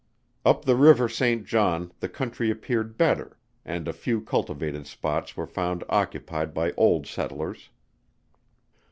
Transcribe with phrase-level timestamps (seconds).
[0.43, 5.45] Up the River Saint John the country appeared better, and a few cultivated spots were
[5.45, 7.69] found occupied by old settlers.